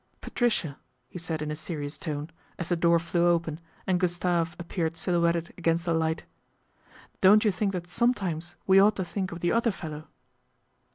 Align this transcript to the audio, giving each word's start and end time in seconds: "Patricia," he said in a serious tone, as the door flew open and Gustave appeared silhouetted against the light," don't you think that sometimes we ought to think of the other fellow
"Patricia," 0.19 0.77
he 1.09 1.19
said 1.19 1.43
in 1.43 1.51
a 1.51 1.55
serious 1.55 1.99
tone, 1.99 2.31
as 2.57 2.69
the 2.69 2.75
door 2.75 2.97
flew 2.97 3.27
open 3.27 3.59
and 3.85 3.99
Gustave 3.99 4.55
appeared 4.57 4.97
silhouetted 4.97 5.53
against 5.59 5.85
the 5.85 5.93
light," 5.93 6.25
don't 7.21 7.45
you 7.45 7.51
think 7.51 7.71
that 7.73 7.85
sometimes 7.85 8.55
we 8.65 8.79
ought 8.79 8.95
to 8.95 9.05
think 9.05 9.31
of 9.31 9.41
the 9.41 9.51
other 9.51 9.69
fellow 9.69 10.07